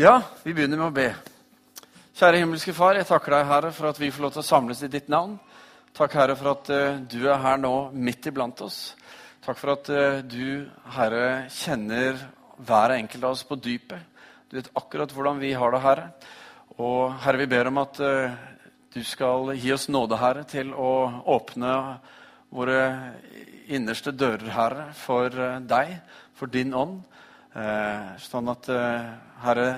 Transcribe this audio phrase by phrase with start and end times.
[0.00, 1.10] Ja, vi begynner med å be.
[2.16, 4.78] Kjære himmelske Far, jeg takker deg, Herre, for at vi får lov til å samles
[4.86, 5.34] i ditt navn.
[5.92, 8.78] Takk, Herre, for at uh, du er her nå midt iblant oss.
[9.44, 12.16] Takk for at uh, du, Herre, kjenner
[12.64, 14.24] hver enkelt av oss på dypet.
[14.48, 16.08] Du vet akkurat hvordan vi har det, Herre.
[16.78, 18.40] Og Herre, vi ber om at uh,
[18.96, 20.94] du skal gi oss nåde, Herre, til å
[21.36, 21.76] åpne
[22.48, 22.80] våre
[23.68, 25.98] innerste dører, Herre, for deg,
[26.40, 27.02] for din ånd.
[27.50, 28.68] Sånn at,
[29.42, 29.68] Herre,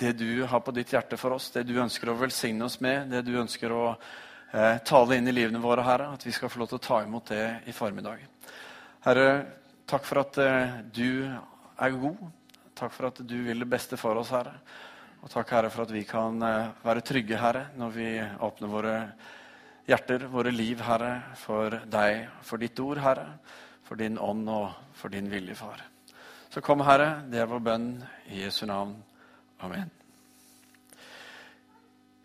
[0.00, 3.10] det du har på ditt hjerte for oss, det du ønsker å velsigne oss med,
[3.12, 6.62] det du ønsker å eh, tale inn i livene våre, Herre, at vi skal få
[6.62, 8.22] lov til å ta imot det i formiddag.
[9.04, 9.26] Herre,
[9.90, 12.24] takk for at eh, du er god.
[12.80, 14.56] Takk for at du vil det beste for oss, Herre.
[15.20, 18.10] Og takk, Herre, for at vi kan eh, være trygge, Herre, når vi
[18.48, 18.96] åpner våre
[19.90, 21.12] hjerter, våre liv, Herre,
[21.44, 23.28] for deg, for ditt ord, Herre,
[23.84, 25.84] for din ånd og for din vilje, Far.
[26.50, 27.90] Så kom, Herre, det er vår bønn
[28.34, 28.96] i Jesu navn.
[29.62, 29.86] Amen.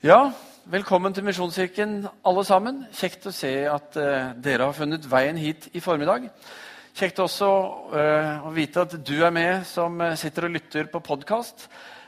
[0.01, 0.31] Ja,
[0.65, 2.79] velkommen til Misjonskirken, alle sammen.
[2.89, 6.25] Kjekt å se at uh, dere har funnet veien hit i formiddag.
[6.97, 7.49] Kjekt også
[7.91, 11.67] uh, å vite at du er med som uh, sitter og lytter på podkast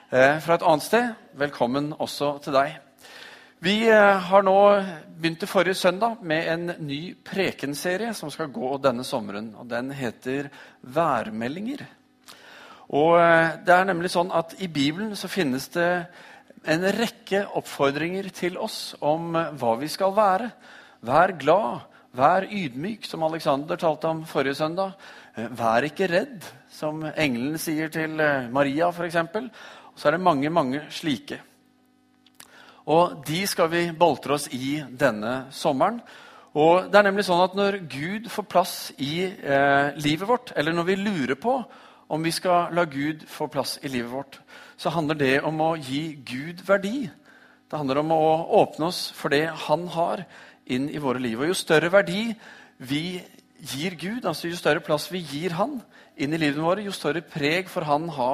[0.10, 1.08] fra et annet sted.
[1.36, 2.78] Velkommen også til deg.
[3.60, 4.56] Vi har nå
[5.20, 9.52] begynt forrige søndag med en ny prekenserie som skal gå denne sommeren.
[9.60, 10.48] og Den heter
[10.82, 11.84] Værmeldinger.
[12.88, 13.18] Og
[13.68, 15.90] det er nemlig sånn at I Bibelen så finnes det
[16.68, 20.50] en rekke oppfordringer til oss om eh, hva vi skal være.
[21.08, 21.86] Vær glad,
[22.18, 24.96] vær ydmyk, som Alexander talte om forrige søndag.
[25.36, 29.20] Eh, vær ikke redd, som engelen sier til eh, Maria f.eks.
[29.38, 31.40] Og så er det mange, mange slike.
[32.88, 36.00] Og de skal vi boltre oss i denne sommeren.
[36.58, 40.76] Og det er nemlig sånn at Når Gud får plass i eh, livet vårt, eller
[40.76, 41.60] når vi lurer på
[42.08, 44.40] om vi skal la Gud få plass i livet vårt,
[44.78, 47.10] så handler det om å gi Gud verdi.
[47.68, 48.28] Det handler om å
[48.62, 50.24] åpne oss for det han har,
[50.68, 51.40] inn i våre liv.
[51.40, 52.34] Og jo større verdi
[52.78, 53.20] vi
[53.58, 55.80] gir Gud, altså jo større plass vi gir han
[56.20, 58.32] inn i livet vårt, jo større preg får han ha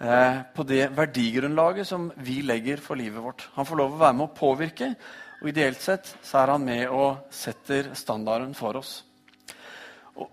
[0.00, 3.46] eh, på det verdigrunnlaget som vi legger for livet vårt.
[3.56, 4.94] Han får lov å være med å påvirke,
[5.40, 9.00] og ideelt sett så er han med og setter standarden for oss.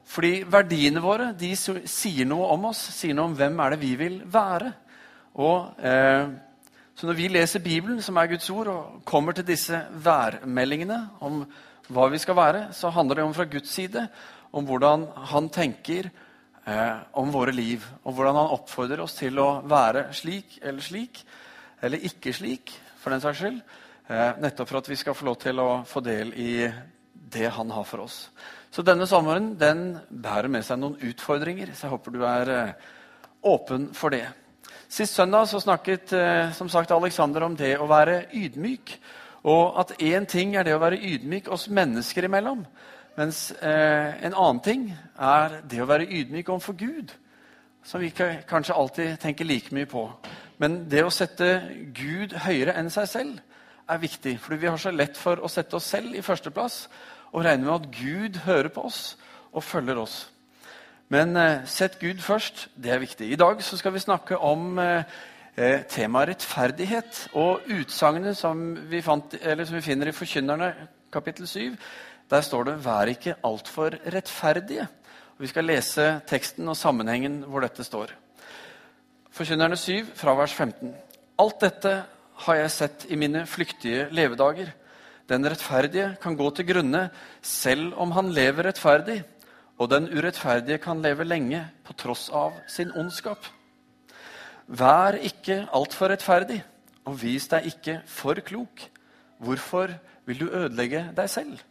[0.07, 3.93] Fordi verdiene våre de sier noe om oss, sier noe om hvem er det vi
[3.99, 4.71] vil være.
[5.37, 6.27] Og, eh,
[6.97, 11.43] så når vi leser Bibelen, som er Guds ord, og kommer til disse værmeldingene om
[11.93, 14.07] hva vi skal være, så handler det om fra Guds side
[14.51, 16.09] om hvordan han tenker
[16.67, 17.85] eh, om våre liv.
[18.03, 21.23] Og hvordan han oppfordrer oss til å være slik eller slik,
[21.81, 23.61] eller ikke slik, for den saks skyld.
[24.09, 26.51] Eh, nettopp for at vi skal få lov til å få del i
[27.31, 28.27] det han har for oss.
[28.71, 32.91] Så denne sommeren den bærer med seg noen utfordringer, så jeg håper du er eh,
[33.47, 34.25] åpen for det.
[34.87, 38.93] Sist søndag så snakket eh, som sagt, Alexander om det å være ydmyk.
[39.47, 42.63] Og at én ting er det å være ydmyk oss mennesker imellom.
[43.17, 47.13] Mens eh, en annen ting er det å være ydmyk overfor Gud.
[47.87, 50.05] Som vi kanskje alltid tenker like mye på.
[50.59, 51.49] Men det å sette
[51.95, 53.39] Gud høyere enn seg selv
[53.87, 54.37] er viktig.
[54.43, 56.85] Fordi vi har så lett for å sette oss selv i førsteplass
[57.31, 59.17] og regne med at Gud hører på oss
[59.51, 60.27] og følger oss.
[61.13, 62.67] Men eh, sett Gud først.
[62.75, 63.29] Det er viktig.
[63.31, 65.03] I dag skal vi snakke om eh,
[65.55, 67.21] eh, temaet rettferdighet.
[67.39, 70.73] Og utsagnet som, som, vi finner i Forkynnerne
[71.13, 71.77] kapittel 7,
[72.29, 74.87] der står det 'vær ikke altfor rettferdige'.
[75.37, 78.11] Og vi skal lese teksten og sammenhengen hvor dette står.
[79.31, 80.95] Forkynnerne 7, fra vers 15.
[81.39, 82.03] Alt dette
[82.35, 84.73] har jeg sett i mine flyktige levedager.
[85.27, 87.09] Den rettferdige kan gå til grunne
[87.41, 89.21] selv om han lever rettferdig
[89.77, 93.45] og den urettferdige kan leve lenge på tross av sin ondskap.
[94.67, 96.59] Vær ikke altfor rettferdig,
[97.07, 98.81] og vis deg ikke for klok.
[99.37, 99.93] Hvorfor
[100.25, 101.61] vil du ødelegge deg selv?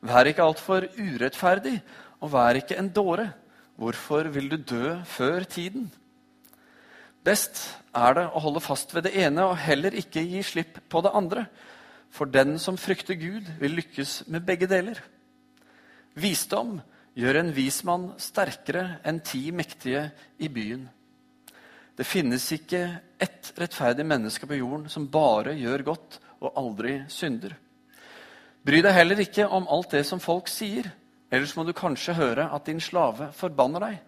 [0.00, 1.80] Vær ikke altfor urettferdig,
[2.20, 3.32] og vær ikke en dåre.
[3.76, 5.90] Hvorfor vil du dø før tiden?
[7.24, 7.58] Best
[7.92, 11.12] er det å holde fast ved det ene og heller ikke gi slipp på det
[11.12, 11.44] andre.
[12.10, 14.98] For den som frykter Gud, vil lykkes med begge deler.
[16.18, 16.80] Visdom
[17.18, 20.08] gjør en vismann sterkere enn ti mektige
[20.42, 20.88] i byen.
[21.96, 22.82] Det finnes ikke
[23.20, 27.52] ett rettferdig menneske på jorden som bare gjør godt og aldri synder.
[28.64, 30.88] Bry deg heller ikke om alt det som folk sier,
[31.32, 33.98] ellers må du kanskje høre at din slave forbanner deg.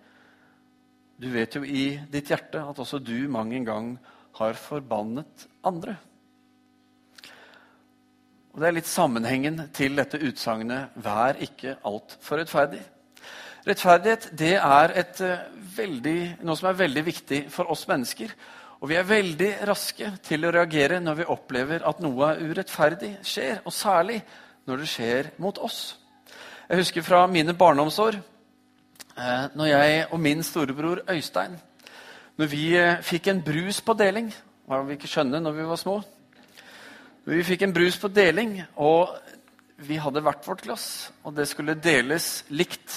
[1.22, 3.92] Du vet jo i ditt hjerte at også du mang en gang
[4.40, 5.96] har forbannet andre.
[8.52, 12.82] Og Det er litt sammenhengen til dette utsagnet 'vær ikke altfor rettferdig'.
[13.66, 15.38] Rettferdighet det er et, uh,
[15.76, 18.28] veldig, noe som er veldig viktig for oss mennesker.
[18.82, 23.60] Og vi er veldig raske til å reagere når vi opplever at noe urettferdig skjer,
[23.64, 24.22] og særlig
[24.66, 25.96] når det skjer mot oss.
[26.68, 28.18] Jeg husker fra mine barndomsår,
[29.18, 31.60] eh, når jeg og min storebror Øystein
[32.36, 34.32] Når vi eh, fikk en brus på deling
[34.66, 36.02] Hva vi ikke skjønne når vi var små?
[37.22, 39.12] Vi fikk en brus på deling, og
[39.86, 41.12] vi hadde hvert vårt glass.
[41.22, 42.96] Og det skulle deles likt.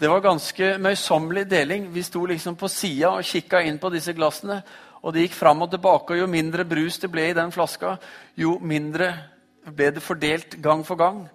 [0.00, 1.90] Det var ganske møysommelig deling.
[1.92, 4.62] Vi sto liksom på sida og kikka inn på disse glassene.
[5.02, 7.98] Og det gikk fram og tilbake, og jo mindre brus det ble i den flaska,
[8.40, 9.12] jo mindre
[9.68, 11.26] ble det fordelt gang for gang.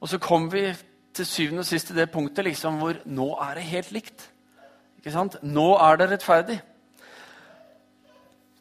[0.00, 0.66] Og så kom vi
[1.14, 4.30] til syvende og sist til det punktet liksom, hvor nå er det helt likt.
[4.98, 5.38] Ikke sant?
[5.42, 6.60] Nå er det rettferdig.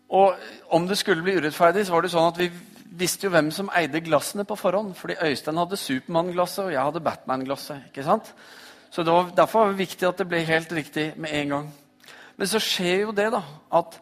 [0.10, 0.36] Og
[0.70, 2.52] om det skulle bli urettferdig, så var det sånn at vi
[2.90, 4.96] visste jo hvem som eide glassene på forhånd.
[4.98, 7.90] Fordi Øystein hadde Supermann-glasset, og jeg hadde Batman-glasset.
[7.90, 8.34] ikke sant?
[8.90, 11.70] Så det var, Derfor var det viktig at det ble helt riktig med en gang.
[12.38, 13.44] Men så skjer jo det da,
[13.76, 14.00] at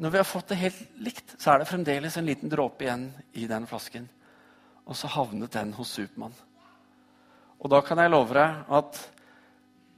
[0.00, 3.10] når vi har fått det helt likt, så er det fremdeles en liten dråpe igjen
[3.36, 4.08] i den flasken.
[4.88, 6.34] Og så havnet den hos Supermann.
[7.60, 9.00] Og da kan jeg love deg at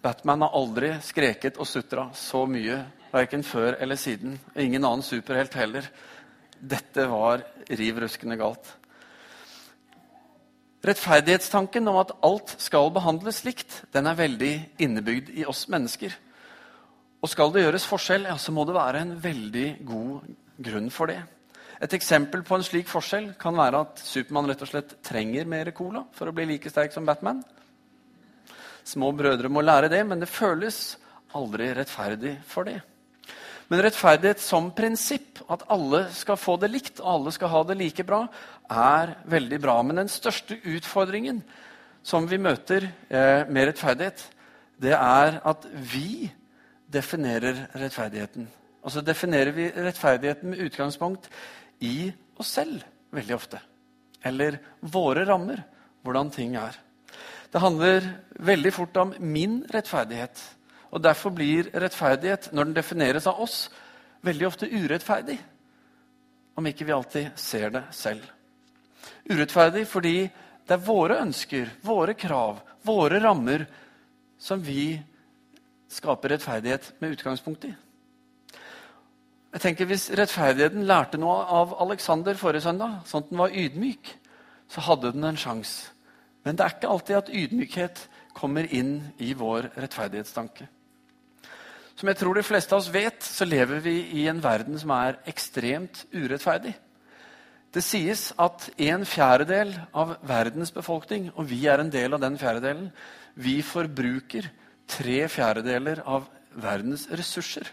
[0.03, 2.81] Batman har aldri skreket og sutra så mye,
[3.13, 4.35] verken før eller siden.
[4.55, 5.87] Og Ingen annen superhelt heller.
[6.63, 8.69] Dette var riv ruskende galt.
[10.83, 16.15] Rettferdighetstanken om at alt skal behandles likt, den er veldig innebygd i oss mennesker.
[17.23, 20.31] Og skal det gjøres forskjell, ja, så må det være en veldig god
[20.63, 21.21] grunn for det.
[21.83, 25.71] Et eksempel på en slik forskjell kan være at Supermann rett og slett trenger mer
[25.75, 27.43] cola for å bli like sterk som Batman.
[28.87, 30.97] Små brødre må lære det, men det føles
[31.39, 32.79] aldri rettferdig for det.
[33.73, 38.05] Men rettferdighet som prinsipp, at alle skal få det likt alle skal ha det like
[38.05, 38.27] bra,
[38.69, 39.79] er veldig bra.
[39.81, 41.41] Men den største utfordringen
[42.05, 44.27] som vi møter eh, med rettferdighet,
[44.77, 46.29] det er at vi
[46.93, 48.45] definerer rettferdigheten.
[48.85, 51.33] Og så definerer vi rettferdigheten med utgangspunkt
[51.81, 52.85] i oss selv
[53.17, 53.63] veldig ofte.
[54.21, 55.65] Eller våre rammer,
[56.05, 56.77] hvordan ting er.
[57.49, 58.05] Det handler
[58.37, 60.45] veldig fort om min rettferdighet.
[60.93, 63.71] Og Derfor blir rettferdighet, når den defineres av oss,
[64.23, 65.39] veldig ofte urettferdig.
[66.57, 68.27] Om ikke vi alltid ser det selv.
[69.31, 70.17] Urettferdig fordi
[70.69, 73.65] det er våre ønsker, våre krav, våre rammer
[74.39, 75.01] som vi
[75.93, 77.73] skaper rettferdighet med utgangspunkt i.
[79.53, 84.15] Jeg tenker Hvis rettferdigheten lærte noe av Alexander forrige søndag, sånn at den var ydmyk,
[84.73, 85.91] så hadde den en sjanse.
[86.43, 90.67] Men det er ikke alltid at ydmykhet kommer inn i vår rettferdighetstanke.
[91.97, 94.95] Som jeg tror de fleste av oss vet, så lever vi i en verden som
[94.97, 96.75] er ekstremt urettferdig.
[97.73, 102.37] Det sies at en fjerdedel av verdens befolkning, og vi er en del av den
[102.41, 102.91] fjerdedelen,
[103.35, 104.51] vi forbruker
[104.93, 106.27] tre fjerdedeler av
[106.61, 107.71] verdens ressurser.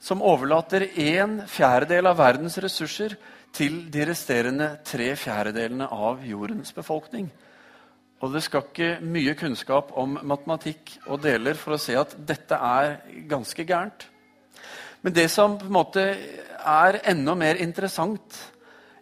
[0.00, 3.14] Som overlater en fjerdedel av verdens ressurser
[3.54, 7.28] til de resterende tre fjerdedelene av jordens befolkning.
[8.20, 12.56] Og det skal ikke mye kunnskap om matematikk og deler for å se at dette
[12.56, 12.98] er
[13.30, 14.04] ganske gærent.
[15.00, 16.04] Men det som på en måte
[16.60, 18.36] er enda mer interessant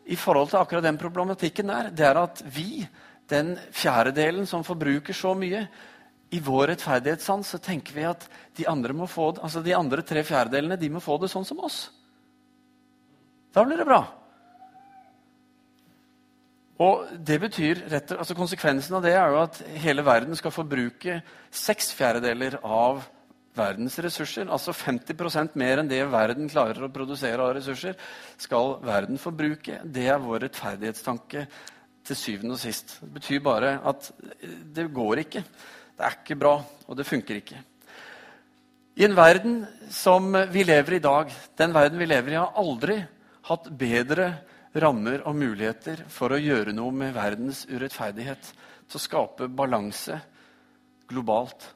[0.06, 2.84] i forhold til akkurat den problematikken der, det er at vi,
[3.28, 5.66] den fjerdedelen som forbruker så mye,
[6.30, 8.26] i vår rettferdighetssans så tenker vi at
[8.56, 11.88] de andre, få, altså de andre tre fjerdedelene de må få det sånn som oss.
[13.54, 14.02] Da blir det bra.
[16.78, 21.20] Og det betyr, altså Konsekvensen av det er jo at hele verden skal forbruke
[21.50, 23.02] seks fjerdedeler av
[23.58, 24.46] verdens ressurser.
[24.46, 27.96] Altså 50% mer enn det verden klarer å produsere av ressurser,
[28.38, 29.80] skal verden forbruke.
[29.84, 31.46] Det er vår rettferdighetstanke
[32.06, 32.98] til syvende og sist.
[33.02, 34.12] Det betyr bare at
[34.74, 35.42] det går ikke.
[35.98, 36.54] Det er ikke bra,
[36.86, 37.58] og det funker ikke.
[38.98, 39.60] I en verden
[39.94, 43.00] som vi lever i i dag, den verden vi lever i, har aldri
[43.50, 44.32] hatt bedre
[44.74, 48.52] rammer og muligheter for å gjøre noe med verdens urettferdighet.
[48.88, 50.16] Til å skape balanse
[51.08, 51.66] globalt.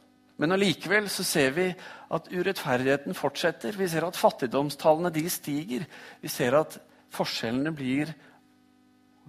[0.41, 1.67] Men allikevel ser vi
[2.13, 3.77] at urettferdigheten fortsetter.
[3.77, 5.85] Vi ser at fattigdomstallene de stiger.
[6.21, 6.79] Vi ser at
[7.13, 8.13] forskjellene blir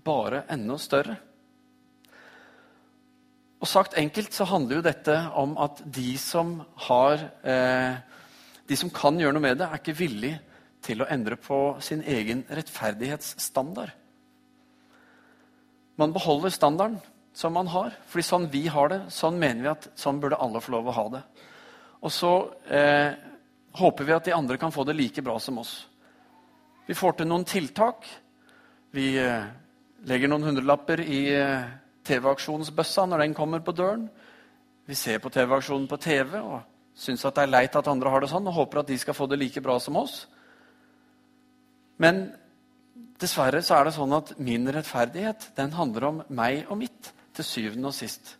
[0.03, 1.17] bare enda større.
[3.63, 6.57] Og sagt enkelt så handler jo dette om at de som,
[6.89, 7.93] har, eh,
[8.67, 10.41] de som kan gjøre noe med det, er ikke villige
[10.83, 13.91] til å endre på sin egen rettferdighetsstandard.
[15.99, 16.99] Man beholder standarden
[17.33, 20.61] som man har, fordi sånn vi har det, sånn mener vi at sånn burde alle
[20.61, 21.21] få lov å ha det.
[22.03, 22.33] Og så
[22.67, 23.13] eh,
[23.79, 25.73] håper vi at de andre kan få det like bra som oss.
[26.85, 28.05] Vi får til noen tiltak.
[28.93, 29.47] Vi eh,
[30.09, 31.71] legger noen hundrelapper i eh,
[32.05, 34.09] TV-aksjonsbøssa når den kommer på døren.
[34.85, 36.59] Vi ser på TV-aksjonen på TV og
[36.93, 39.15] syns at det er leit at andre har det sånn, og håper at de skal
[39.17, 40.25] få det like bra som oss.
[42.03, 42.23] Men
[43.21, 47.47] dessverre så er det sånn at min rettferdighet den handler om meg og mitt til
[47.47, 48.35] syvende og sist.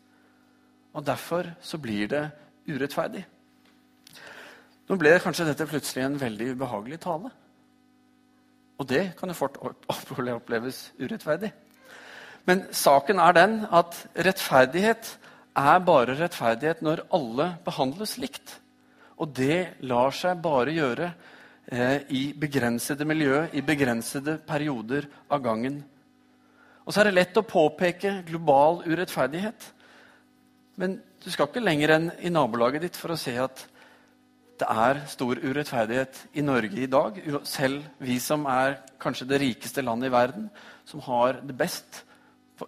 [0.94, 2.24] Og derfor så blir det
[2.68, 3.24] urettferdig.
[4.90, 7.32] Nå ble kanskje dette plutselig en veldig ubehagelig tale.
[8.82, 11.54] Og det kan jo fort oppleves urettferdig.
[12.50, 13.96] Men saken er den at
[14.28, 15.14] rettferdighet
[15.56, 18.58] er bare rettferdighet når alle behandles likt.
[19.22, 21.14] Og det lar seg bare gjøre
[21.72, 25.84] eh, i begrensede miljø, i begrensede perioder av gangen.
[26.84, 29.70] Og så er det lett å påpeke global urettferdighet.
[30.76, 33.68] Men du skal ikke lenger enn i nabolaget ditt for å se at
[34.60, 37.20] det er stor urettferdighet i Norge i dag.
[37.48, 40.50] Selv vi som er kanskje det rikeste landet i verden,
[40.86, 42.04] som har det best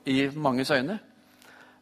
[0.09, 0.99] i manges øyne.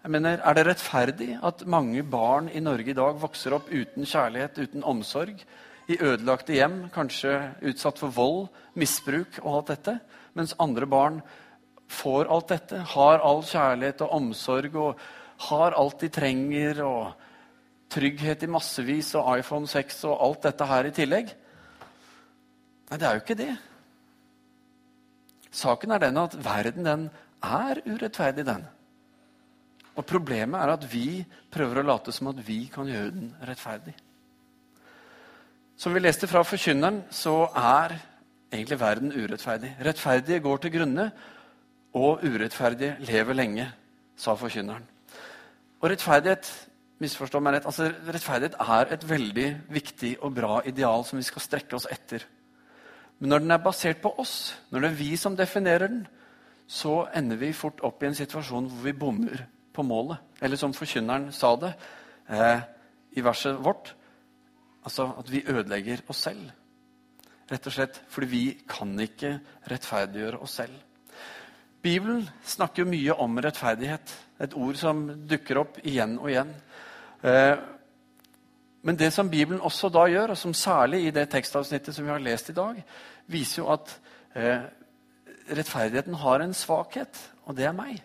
[0.04, 4.04] Jeg mener, Er det rettferdig at mange barn i Norge i dag vokser opp uten
[4.06, 5.46] kjærlighet, uten omsorg,
[5.92, 7.34] i ødelagte hjem, kanskje
[7.70, 8.46] utsatt for vold,
[8.80, 9.98] misbruk og alt dette,
[10.38, 11.20] mens andre barn
[11.92, 15.04] får alt dette, har all kjærlighet og omsorg og
[15.50, 17.14] har alt de trenger, og
[17.94, 21.34] trygghet i massevis og iPhone 6 og alt dette her i tillegg?
[22.90, 23.52] Nei, det er jo ikke det.
[25.54, 27.04] Saken er den at verden den
[27.44, 28.64] er urettferdig, den.
[29.94, 31.22] Og problemet er at vi
[31.54, 33.94] prøver å late som at vi kan gjøre den rettferdig.
[35.78, 37.96] Som vi leste fra Forkynneren, så er
[38.54, 39.76] egentlig verden urettferdig.
[39.86, 41.12] Rettferdige går til grunne,
[41.94, 43.66] og urettferdige lever lenge,
[44.18, 44.86] sa Forkynneren.
[45.82, 46.52] Og rettferdighet
[47.02, 51.44] misforstå meg rett, altså rettferdighet er et veldig viktig og bra ideal som vi skal
[51.44, 52.24] strekke oss etter.
[53.20, 56.06] Men når den er basert på oss, når det er vi som definerer den,
[56.68, 60.22] så ender vi fort opp i en situasjon hvor vi bommer på målet.
[60.42, 61.74] Eller som forkynneren sa det
[62.30, 62.64] eh,
[63.18, 63.96] i verset vårt
[64.84, 66.52] altså at vi ødelegger oss selv.
[67.52, 69.38] Rett og slett fordi vi kan ikke
[69.72, 70.76] rettferdiggjøre oss selv.
[71.84, 74.14] Bibelen snakker mye om rettferdighet.
[74.44, 76.54] Et ord som dukker opp igjen og igjen.
[77.24, 77.56] Eh,
[78.84, 82.12] men det som Bibelen også da gjør, og som særlig i det tekstavsnittet som vi
[82.12, 82.80] har lest i dag,
[83.32, 83.92] viser jo at
[84.36, 84.64] eh,
[85.52, 88.00] rettferdigheten har en svakhet, og det er meg.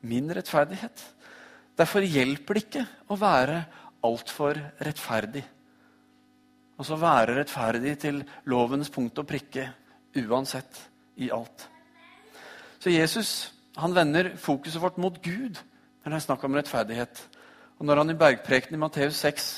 [0.00, 1.04] Min rettferdighet.
[1.76, 3.62] Derfor hjelper det ikke å være
[4.06, 5.42] altfor rettferdig.
[6.80, 9.66] Altså være rettferdig til lovens punkt og prikke
[10.16, 10.80] uansett
[11.20, 11.66] i alt.
[12.80, 15.58] Så Jesus han vender fokuset vårt mot Gud
[16.00, 17.20] når det er snakk om rettferdighet.
[17.78, 19.50] Og når han i bergprekenen i Matteus 6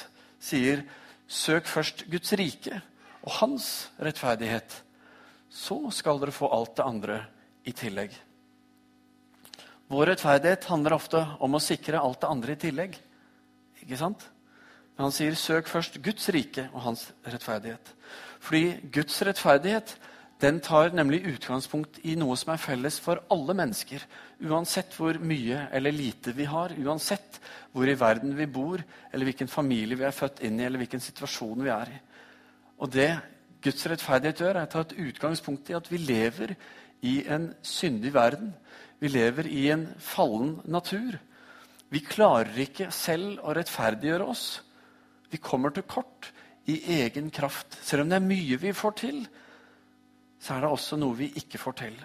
[0.43, 0.83] sier
[1.29, 2.81] 'søk først Guds rike
[3.23, 4.83] og hans rettferdighet',
[5.51, 7.25] så skal dere få alt det andre
[7.65, 8.11] i tillegg.
[9.89, 12.99] Vår rettferdighet handler ofte om å sikre alt det andre i tillegg.
[13.83, 14.29] Ikke sant?
[14.97, 17.95] Men han sier 'søk først Guds rike og hans rettferdighet'.
[18.41, 19.99] Fordi Guds rettferdighet
[20.43, 24.03] den tar nemlig utgangspunkt i noe som er felles for alle mennesker.
[24.43, 27.39] Uansett hvor mye eller lite vi har, uansett
[27.73, 31.01] hvor i verden vi bor, eller hvilken familie vi er født inn i, eller hvilken
[31.01, 32.01] situasjon vi er i.
[32.83, 33.11] Og det
[33.62, 36.57] Guds rettferdighet gjør, er å ta et utgangspunkt i at vi lever
[37.07, 38.51] i en syndig verden.
[38.99, 41.21] Vi lever i en fallen natur.
[41.93, 44.47] Vi klarer ikke selv å rettferdiggjøre oss.
[45.33, 46.31] Vi kommer til kort
[46.71, 47.77] i egen kraft.
[47.85, 49.19] Selv om det er mye vi får til,
[50.41, 51.99] så er det også noe vi ikke får til.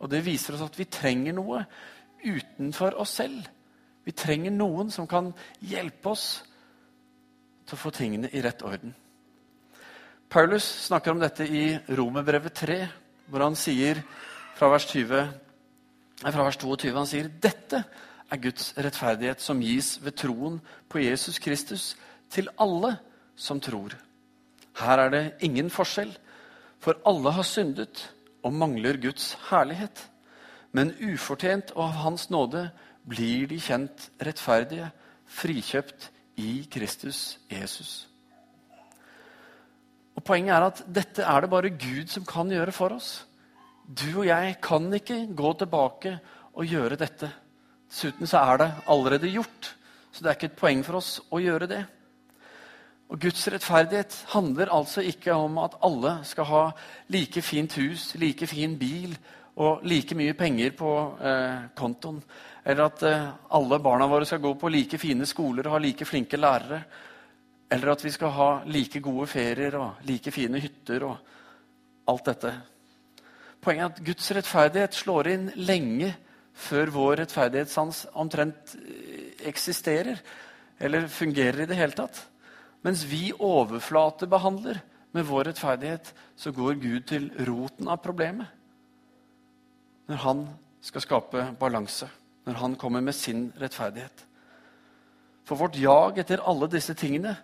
[0.00, 1.62] Og det viser oss at vi trenger noe
[2.20, 3.48] utenfor oss selv.
[4.04, 5.32] Vi trenger noen som kan
[5.64, 6.26] hjelpe oss
[7.64, 8.92] til å få tingene i rett orden.
[10.30, 11.64] Paulus snakker om dette i
[11.96, 12.78] Romerbrevet 3,
[13.30, 13.98] hvor han sier
[14.58, 15.32] fra vers, 20,
[16.22, 17.82] fra vers 22 han sier, dette
[18.30, 21.94] er Guds rettferdighet som gis ved troen på Jesus Kristus
[22.30, 22.94] til alle
[23.36, 23.96] som tror.
[24.80, 26.12] Her er det ingen forskjell,
[26.80, 28.06] for alle har syndet
[28.42, 30.06] og mangler Guds herlighet.
[30.72, 32.68] Men ufortjent og av Hans nåde
[33.08, 34.90] blir de kjent rettferdige,
[35.30, 36.10] frikjøpt
[36.40, 38.06] i Kristus Jesus.
[40.16, 43.24] Og Poenget er at dette er det bare Gud som kan gjøre for oss.
[43.86, 46.18] Du og jeg kan ikke gå tilbake
[46.54, 47.30] og gjøre dette.
[47.90, 49.72] Dessuten så er det allerede gjort,
[50.12, 51.80] så det er ikke et poeng for oss å gjøre det.
[53.10, 56.62] Og Guds rettferdighet handler altså ikke om at alle skal ha
[57.10, 59.16] like fint hus, like fin bil
[59.58, 62.20] og like mye penger på eh, kontoen.
[62.62, 63.26] Eller at eh,
[63.58, 66.84] alle barna våre skal gå på like fine skoler og ha like flinke lærere.
[67.70, 71.16] Eller at vi skal ha like gode ferier og like fine hytter og
[72.10, 72.54] alt dette.
[73.60, 76.14] Poenget er at Guds rettferdighet slår inn lenge
[76.56, 80.20] før vår rettferdighetssans omtrent eh, eksisterer
[80.80, 82.22] eller fungerer i det hele tatt.
[82.86, 84.80] Mens vi overflatebehandler
[85.12, 88.48] med vår rettferdighet, så går Gud til roten av problemet.
[90.08, 90.42] Når han
[90.82, 92.08] skal skape balanse,
[92.48, 94.24] når han kommer med sin rettferdighet.
[95.44, 97.34] For vårt jag etter alle disse tingene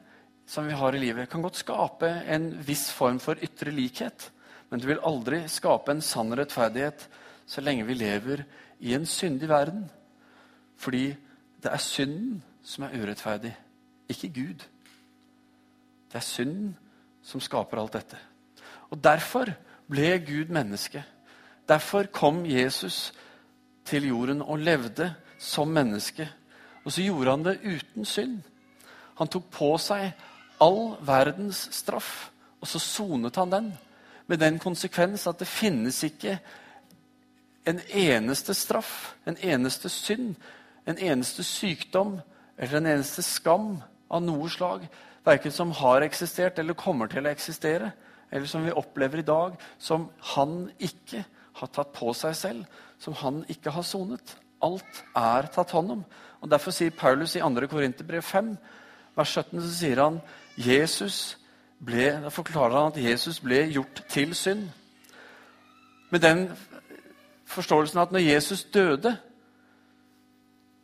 [0.47, 4.31] som vi har i livet, kan godt skape en viss form for ytre likhet.
[4.71, 7.09] Men det vil aldri skape en sann rettferdighet
[7.47, 8.45] så lenge vi lever
[8.81, 9.91] i en syndig verden.
[10.77, 11.07] Fordi
[11.63, 13.57] det er synden som er urettferdig,
[14.09, 14.67] ikke Gud.
[16.13, 16.77] Det er synden
[17.23, 18.19] som skaper alt dette.
[18.91, 19.51] Og Derfor
[19.91, 21.05] ble Gud menneske.
[21.69, 23.13] Derfor kom Jesus
[23.85, 26.29] til jorden og levde som menneske.
[26.85, 28.39] Og så gjorde han det uten synd.
[29.19, 30.13] Han tok på seg
[30.63, 33.73] all verdens straff, og så sonet han den.
[34.27, 36.39] Med den konsekvens at det finnes ikke
[37.67, 40.35] en eneste straff, en eneste synd,
[40.87, 42.21] en eneste sykdom
[42.57, 43.81] eller en eneste skam
[44.11, 44.87] av noe slag,
[45.27, 47.91] verken som har eksistert eller kommer til å eksistere,
[48.31, 51.25] eller som vi opplever i dag, som han ikke
[51.59, 54.37] har tatt på seg selv, som han ikke har sonet.
[54.63, 56.05] Alt er tatt hånd om.
[56.41, 57.67] Og Derfor sier Paulus i 2.
[57.71, 58.55] Korinterbrev 5,
[59.17, 60.21] vers 17, så sier han
[60.57, 61.37] Jesus
[61.83, 64.69] ble, da forklarer han at Jesus ble gjort til synd.
[66.11, 66.47] Med den
[67.47, 69.17] forståelsen at når Jesus døde,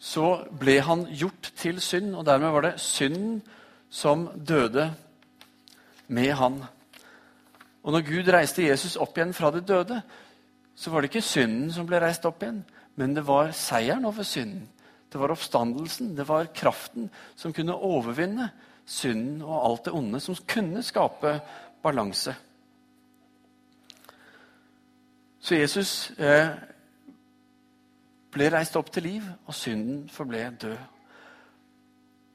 [0.03, 3.43] så ble han gjort til synd, og dermed var det synden
[3.93, 4.89] som døde
[6.09, 6.63] med han.
[7.83, 10.01] Og når Gud reiste Jesus opp igjen fra de døde,
[10.75, 12.63] så var det ikke synden som ble reist opp igjen,
[12.99, 14.67] men det var seieren over synden.
[15.13, 18.49] Det var oppstandelsen, det var kraften som kunne overvinne
[18.89, 21.37] synden og alt det onde, som kunne skape
[21.85, 22.35] balanse.
[25.43, 26.53] Så Jesus eh,
[28.33, 30.77] ble reist opp til liv, og synden forble død.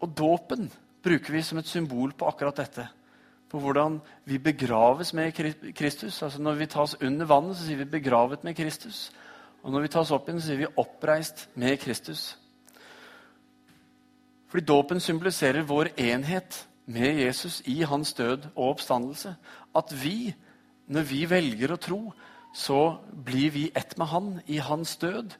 [0.03, 0.67] Og dåpen
[1.03, 2.87] bruker vi som et symbol på akkurat dette.
[3.47, 5.31] På hvordan vi begraves med
[5.75, 6.21] Kristus.
[6.23, 9.11] Altså Når vi tas under vannet, så sier vi 'begravet med Kristus'.
[9.63, 12.35] Og når vi tas opp igjen, så sier vi 'oppreist med Kristus'.
[14.47, 19.35] Fordi dåpen symboliserer vår enhet med Jesus i hans død og oppstandelse.
[19.75, 20.35] At vi,
[20.87, 22.13] når vi velger å tro,
[22.53, 25.35] så blir vi ett med han i hans død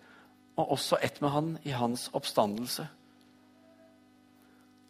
[0.58, 2.88] og også ett med han i hans oppstandelse.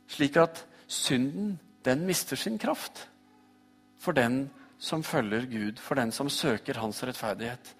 [0.07, 3.07] Slik at synden, den mister sin kraft
[3.99, 4.49] for den
[4.79, 7.73] som følger Gud, for den som søker hans rettferdighet.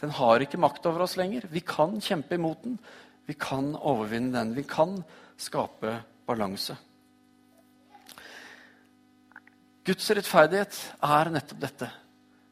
[0.00, 1.46] Den har ikke makt over oss lenger.
[1.50, 2.78] Vi kan kjempe imot den.
[3.26, 4.54] Vi kan overvinne den.
[4.56, 5.02] Vi kan
[5.38, 6.76] skape balanse.
[9.84, 11.90] Guds rettferdighet er nettopp dette.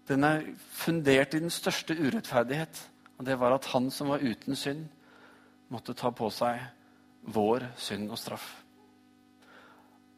[0.09, 2.81] Den er fundert i den største urettferdighet.
[3.19, 4.87] Og det var at han som var uten synd,
[5.69, 6.63] måtte ta på seg
[7.29, 8.47] vår synd og straff.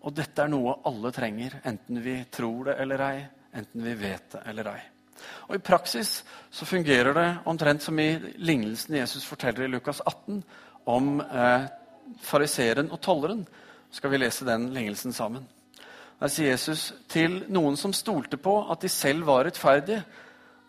[0.07, 3.16] Og dette er noe alle trenger, enten vi tror det eller ei,
[3.59, 4.81] enten vi vet det eller ei.
[5.50, 6.20] Og I praksis
[6.55, 10.38] så fungerer det omtrent som i lignelsen Jesus forteller i Lukas 18
[10.88, 11.66] om eh,
[12.24, 13.42] fariseeren og tolleren.
[13.92, 15.44] Skal vi lese den lignelsen sammen?
[16.20, 20.02] Der sier Jesus til noen som stolte på at de selv var rettferdige,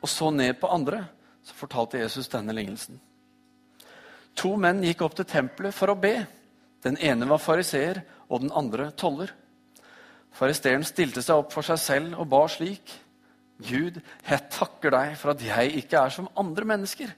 [0.02, 1.04] og så ned på andre,
[1.44, 3.00] så fortalte Jesus denne lignelsen.
[4.40, 6.16] To menn gikk opp til tempelet for å be.
[6.82, 8.00] Den ene var fariseer,
[8.32, 9.34] og den andre toller.
[10.32, 12.94] Fariseeren stilte seg opp for seg selv og ba slik.:
[13.62, 17.12] Gud, jeg takker deg for at jeg ikke er som andre mennesker.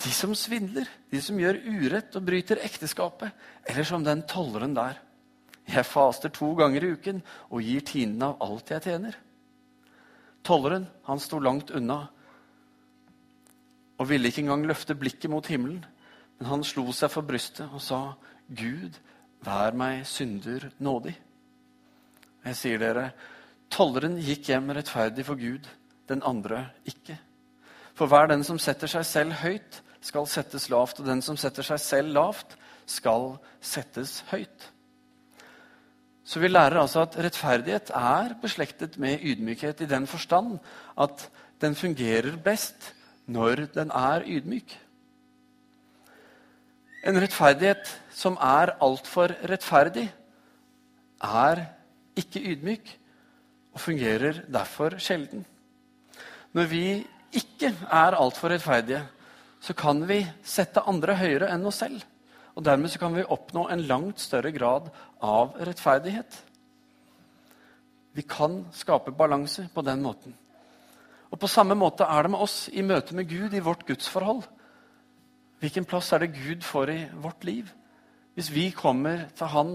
[0.00, 3.34] De som svindler, de som gjør urett og bryter ekteskapet,
[3.68, 4.96] eller som den tolleren der.
[5.70, 9.14] Jeg faster to ganger i uken og gir tienden av alt jeg tjener.
[10.44, 12.00] Tolleren han sto langt unna
[14.00, 15.82] og ville ikke engang løfte blikket mot himmelen.
[16.38, 18.14] Men han slo seg for brystet og sa,
[18.48, 18.96] 'Gud,
[19.44, 21.18] vær meg synder nådig.'
[22.44, 23.10] Jeg sier dere,
[23.68, 25.68] tolleren gikk hjem rettferdig for Gud,
[26.08, 27.18] den andre ikke.
[27.92, 31.62] For hver den som setter seg selv høyt, skal settes lavt, og den som setter
[31.62, 32.56] seg selv lavt,
[32.86, 34.70] skal settes høyt.
[36.30, 40.60] Så vi lærer altså at rettferdighet er beslektet med ydmykhet i den forstand
[40.94, 41.24] at
[41.60, 42.92] den fungerer best
[43.26, 44.76] når den er ydmyk.
[47.02, 50.06] En rettferdighet som er altfor rettferdig,
[51.20, 51.64] er
[52.16, 52.92] ikke ydmyk
[53.74, 55.42] og fungerer derfor sjelden.
[56.52, 56.84] Når vi
[57.32, 59.02] ikke er altfor rettferdige,
[59.60, 62.00] så kan vi sette andre høyere enn oss selv.
[62.60, 64.90] Og Dermed kan vi oppnå en langt større grad
[65.24, 66.34] av rettferdighet.
[68.12, 70.34] Vi kan skape balanse på den måten.
[71.30, 74.42] Og På samme måte er det med oss i møte med Gud i vårt gudsforhold.
[75.60, 77.72] Hvilken plass er det Gud får i vårt liv?
[78.34, 79.74] Hvis vi kommer til Han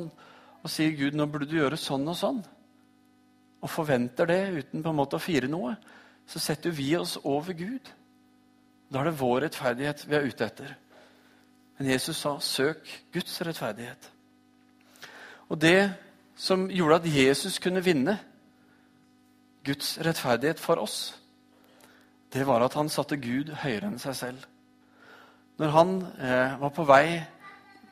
[0.61, 2.45] og sier Gud, nå burde du gjøre sånn og sånn,
[3.61, 5.75] og forventer det uten på en måte å fire noe,
[6.27, 7.89] så setter vi oss over Gud.
[8.89, 10.77] Da er det vår rettferdighet vi er ute etter.
[11.77, 14.11] Men Jesus sa 'søk Guds rettferdighet'.
[15.49, 15.93] Og det
[16.35, 18.19] som gjorde at Jesus kunne vinne
[19.65, 21.21] Guds rettferdighet for oss,
[22.33, 24.45] det var at han satte Gud høyere enn seg selv.
[25.57, 27.23] Når han eh, var på vei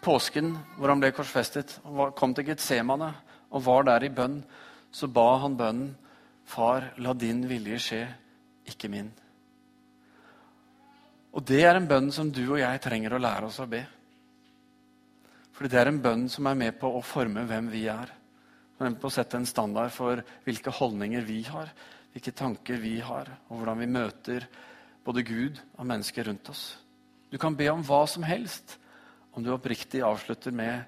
[0.03, 3.13] påsken, hvor han ble korsfestet, og kom til Getsemane
[3.51, 4.43] og var der i bønn,
[4.91, 5.97] så ba han bønnen,
[6.45, 8.07] 'Far, la din vilje skje,
[8.67, 9.11] ikke min'.
[11.33, 13.81] Og det er en bønn som du og jeg trenger å lære oss å be.
[15.53, 18.11] Fordi det er en bønn som er med på å forme hvem vi er.
[18.77, 21.71] Den er med på å sette en standard for hvilke holdninger vi har,
[22.13, 24.47] hvilke tanker vi har, og hvordan vi møter
[25.05, 26.63] både Gud og mennesker rundt oss.
[27.33, 28.77] Du kan be om hva som helst
[29.33, 30.83] om du oppriktig avslutter med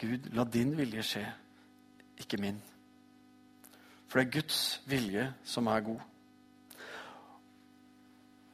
[0.00, 1.26] Gud, la din vilje skje,
[2.22, 2.56] ikke min.
[4.08, 6.09] For det er Guds vilje som er god.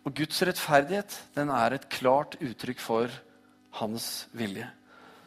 [0.06, 3.10] Og Guds rettferdighet den er et klart uttrykk for
[3.80, 4.68] hans vilje.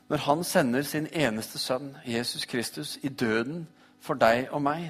[0.10, 3.68] Når han sender sin eneste sønn, Jesus Kristus, i døden
[4.02, 4.88] for deg og meg,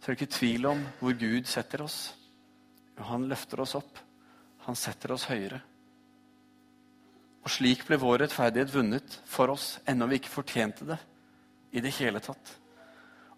[0.00, 1.98] så er det ikke tvil om hvor Gud setter oss.
[3.10, 3.98] Han løfter oss opp.
[4.64, 5.60] Han setter oss høyere.
[7.44, 10.98] Og slik ble vår rettferdighet vunnet for oss, ennå vi ikke fortjente det
[11.72, 12.56] i det hele tatt.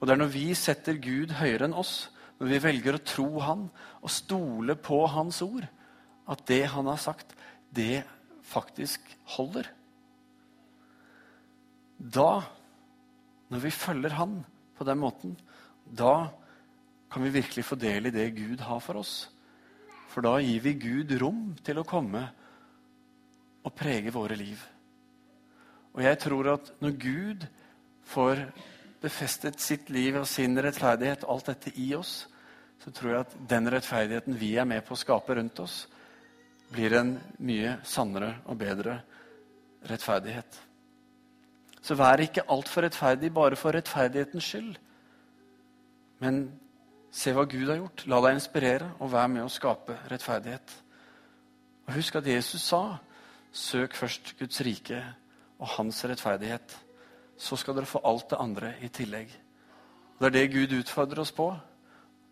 [0.01, 2.11] Og det er når vi setter Gud høyere enn oss,
[2.43, 3.69] når vi velger å tro Han
[4.03, 5.63] og stole på Hans ord,
[6.27, 7.37] at det Han har sagt,
[7.71, 8.03] det
[8.43, 9.69] faktisk holder.
[12.03, 12.43] Da,
[13.47, 14.41] når vi følger Han
[14.75, 15.37] på den måten,
[15.87, 16.33] da
[17.13, 19.15] kan vi virkelig få del i det Gud har for oss.
[20.11, 22.25] For da gir vi Gud rom til å komme
[23.63, 24.59] og prege våre liv.
[25.95, 27.47] Og jeg tror at når Gud
[28.11, 28.43] får
[29.03, 32.25] befestet sitt liv og sin rettferdighet, alt dette i oss,
[32.83, 35.85] så tror jeg at den rettferdigheten vi er med på å skape rundt oss,
[36.73, 37.15] blir en
[37.45, 38.97] mye sannere og bedre
[39.87, 40.59] rettferdighet.
[41.83, 44.77] Så vær ikke altfor rettferdig bare for rettferdighetens skyld.
[46.23, 46.45] Men
[47.13, 48.07] se hva Gud har gjort.
[48.07, 50.77] La deg inspirere, og vær med å skape rettferdighet.
[51.89, 52.99] Og Husk at Jesus sa,
[53.53, 55.03] 'Søk først Guds rike
[55.59, 56.79] og hans rettferdighet.'
[57.37, 59.29] Så skal dere få alt det andre i tillegg.
[60.21, 61.51] Det er det Gud utfordrer oss på.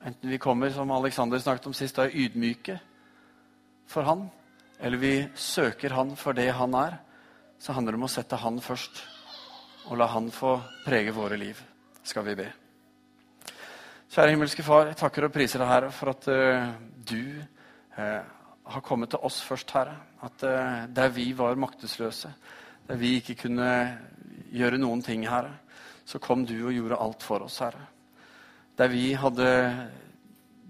[0.05, 2.79] Enten vi kommer, som Alexander snakket om sist, da er ydmyke
[3.91, 4.29] for han,
[4.81, 6.97] eller vi søker han for det han er,
[7.61, 9.03] så handler det om å sette han først
[9.91, 10.55] og la han få
[10.87, 11.61] prege våre liv,
[12.07, 12.49] skal vi be.
[14.11, 16.73] Kjære himmelske Far, jeg takker og priser deg, Herre, for at uh,
[17.07, 17.37] du
[17.99, 18.23] uh,
[18.73, 19.99] har kommet til oss først, Herre.
[20.25, 22.33] At uh, der vi var maktesløse,
[22.89, 23.71] der vi ikke kunne
[24.51, 25.59] gjøre noen ting, Herre,
[26.09, 27.85] så kom du og gjorde alt for oss, Herre.
[28.81, 29.47] Der vi hadde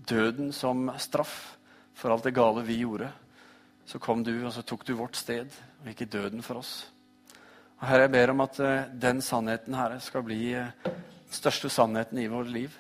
[0.09, 1.55] døden som straff
[1.95, 3.07] for alt det gale vi gjorde,
[3.87, 5.47] så kom du, og så tok du vårt sted,
[5.79, 6.73] og gikk i døden for oss.
[7.79, 11.71] Og Herre, jeg ber om at eh, den sannheten Herre, skal bli eh, den største
[11.71, 12.75] sannheten i vårt liv.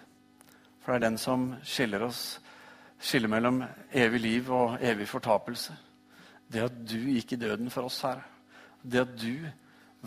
[0.82, 2.24] For det er den som skiller oss,
[2.98, 3.62] skiller mellom
[4.02, 5.78] evig liv og evig fortapelse.
[6.50, 8.26] Det at du gikk i døden for oss, Herre.
[8.82, 9.46] Det at du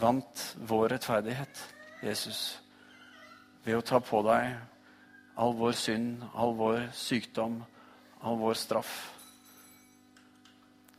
[0.04, 1.66] vant vår rettferdighet,
[2.04, 2.44] Jesus,
[3.64, 4.73] ved å ta på deg
[5.36, 7.63] all vår synd, all vår sykdom,
[8.22, 8.93] all vår straff.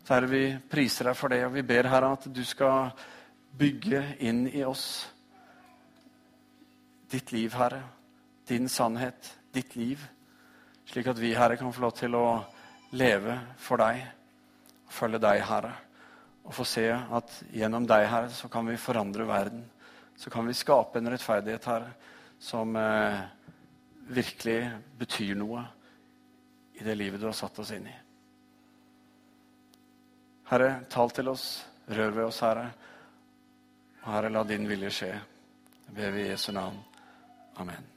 [0.09, 2.91] Herre, vi priser deg for det, og vi ber Herre at du skal
[3.57, 5.07] bygge inn i oss
[7.15, 7.81] ditt liv, Herre.
[8.45, 10.03] Din sannhet, ditt liv.
[10.85, 12.27] Slik at vi, Herre, kan få lov til å
[12.99, 14.03] leve for deg,
[14.93, 15.73] følge deg, Herre.
[16.45, 19.65] Og få se at gjennom deg, Herre, så kan vi forandre verden.
[20.21, 21.95] Så kan vi skape en rettferdighet, Herre,
[22.39, 23.23] som eh,
[24.07, 24.59] virkelig
[24.99, 25.65] betyr noe
[26.75, 27.95] i det livet du har satt oss inn i.
[30.51, 31.47] Herre, tal til oss,
[31.87, 32.69] rør ved oss, Herre.
[34.05, 35.15] Herre, la din vilje skje.
[35.87, 36.83] Det ber vi i Jesu navn.
[37.57, 37.94] Amen.